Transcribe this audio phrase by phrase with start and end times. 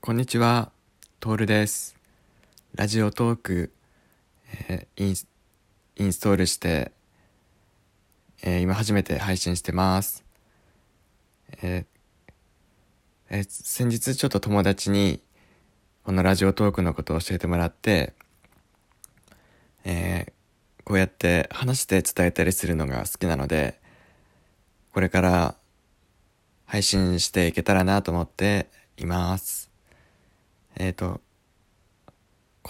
[0.00, 0.70] こんにちは、
[1.18, 1.96] トールです。
[2.76, 3.72] ラジオトーク、
[4.68, 5.14] えーイン
[5.96, 6.92] インストールして、
[8.44, 10.24] えー今初めて配信してます。
[11.60, 15.20] えーえー先日ちょっと友達に
[16.04, 18.12] このラジオトークのことを教えてもらって、
[19.84, 20.32] えー
[20.84, 23.80] こうやって話して伝えたりするのが好きなので、
[24.92, 25.56] これから
[26.64, 29.65] 配信していけたらなと思っています。
[30.78, 31.20] えっ、と、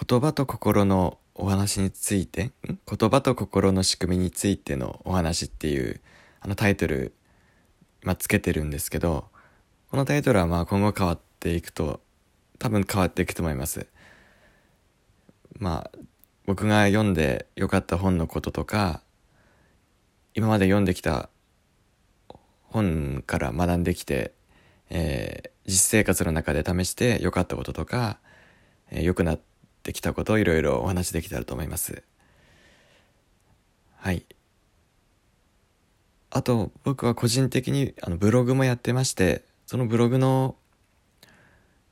[0.09, 6.01] 言葉と心のお話について、言葉と心の仕組みについてのお話っていう、
[6.41, 7.15] あのタイトル、
[8.05, 9.27] 今つけてるんですけど、
[9.91, 12.01] このタイトルはまあ今後変わっていくと、
[12.61, 13.89] 多分変わっていくと思います。
[15.59, 15.99] まあ、
[16.45, 19.03] 僕が読んで良かった本のこととか、
[20.35, 21.29] 今まで読んできた
[22.63, 24.33] 本から学んできて、
[24.91, 28.19] えー実生活の中で試して良かったこととか、
[28.91, 29.41] えー良くなっ
[29.83, 32.03] てきたことをいろいろお話できたらと思います。
[33.97, 34.25] はい。
[36.31, 40.57] あと、僕は個人的にあのブログもやってまして、そのブログの、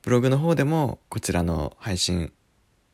[0.01, 2.31] ブログの方でもこちらの配信、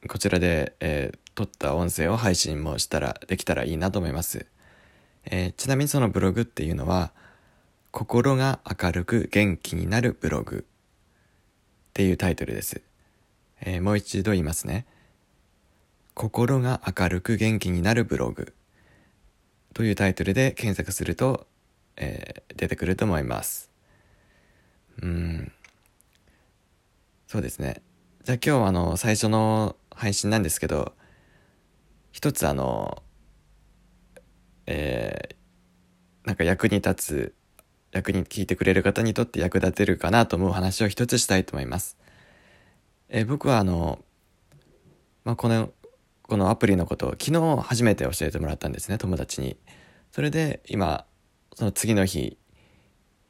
[0.08, 4.46] こちらで、えー撮った音声を配信もしたら、できたらいいなと思います。
[5.26, 7.14] えーちなみにそのブログっていうのは、
[7.92, 12.82] 心が明るく元気になるブログっていうタイトルです。
[13.60, 14.86] えーもう一度言いますね。
[16.14, 18.54] 心が明るく元気になるブログ
[19.74, 21.48] というタイトルで検索すると、
[21.98, 23.70] えー出てくると思います。
[25.02, 25.52] うん。
[27.28, 27.82] そうですね。
[28.24, 30.94] じゃあ今日あの最初の配信なんですけど、
[32.14, 33.04] 一つあの、
[34.66, 35.36] えー
[36.26, 37.34] なんか役に立つ
[37.92, 41.98] 役に聞いてくれる方にとって役立てるかなと思う話を一つしたいと思います。
[43.10, 44.00] え僕はあの、
[45.26, 45.72] まあ、この、
[46.24, 49.58] このアプリのことを昨日初めて教えてもらったんですね、友達に。
[50.12, 51.06] それで今、
[51.56, 52.38] その次の日、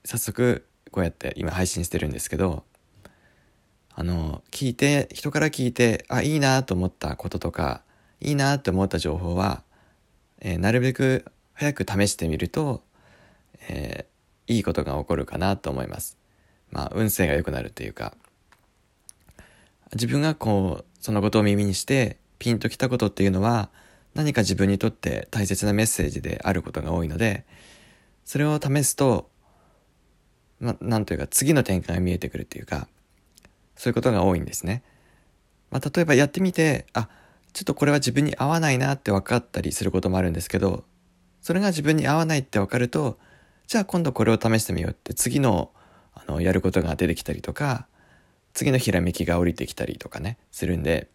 [0.05, 2.63] 早速こうやって今配信してるんですけど、
[3.93, 7.81] あの、聞いて、人から聞いて、あ、いいなと思ったこととか、
[8.19, 9.63] いいなと思った情報は、
[10.39, 12.83] えーなるべく早く試してみると、
[13.67, 14.10] えー
[14.51, 16.17] いいことが起こるかなと思います。
[16.71, 18.13] まあ、運勢が良くなるというか、
[19.93, 23.69] 自分がこう、そのことを耳にして、ピンときたことっていうのは、
[24.13, 27.45] 何か自分にとって大切なメッセージであることが多いので、
[28.25, 29.29] それを試すと、
[30.59, 32.87] ま、なんというか、次の展開が見えてくるっていうか、
[33.75, 34.83] そういうことが多いんですね。
[35.71, 37.09] まあ、例えばやってみて、あ、
[37.53, 40.83] ちょっとこれは自分に合わないなって分かったりすることもあるんですけど、
[41.41, 43.17] それが自分に合わないって分かると、
[43.67, 45.71] じゃあ今度これを試してみようって次の
[46.13, 47.87] あのやることが出てきたりとか、
[48.53, 51.07] 次のひらめきが降りてきたりとかね、するんで、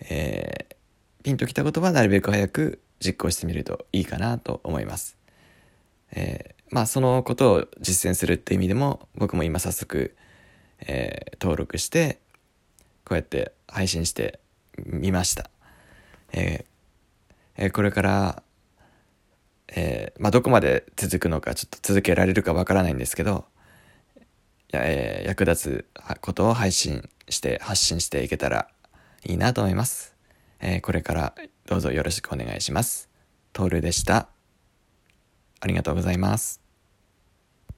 [0.00, 0.74] えー
[1.24, 5.16] ピンときたことはなるべく早く実行してみるといいかなと思います。
[6.12, 10.14] えーまあそのことを実践するって意味でも僕も今早速、
[10.80, 12.20] えー登録して
[13.04, 14.40] こうやって配信して
[14.84, 15.50] みました。
[16.32, 16.64] えー
[17.56, 18.42] えーこれから、
[19.68, 23.46] えーまあどこまで続くのかちょっと続けられるかわからないんですけど、
[24.72, 28.68] いやえー役立つことを配信して発信していけたら
[29.24, 30.14] いいなと思います。
[30.60, 31.34] えーこれから
[31.66, 33.08] どうぞよろしくお願いします。
[33.52, 34.28] トールでした。
[35.60, 36.63] ありがとうございます。